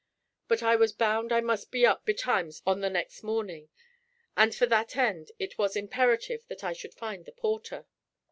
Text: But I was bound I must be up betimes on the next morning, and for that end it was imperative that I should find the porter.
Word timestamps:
But 0.47 0.63
I 0.63 0.75
was 0.75 0.93
bound 0.93 1.31
I 1.31 1.41
must 1.41 1.69
be 1.69 1.85
up 1.85 2.05
betimes 2.07 2.63
on 2.65 2.79
the 2.81 2.89
next 2.89 3.21
morning, 3.21 3.69
and 4.35 4.55
for 4.55 4.65
that 4.65 4.95
end 4.97 5.29
it 5.37 5.59
was 5.59 5.75
imperative 5.75 6.43
that 6.47 6.63
I 6.63 6.73
should 6.73 6.95
find 6.95 7.23
the 7.23 7.31
porter. 7.33 7.85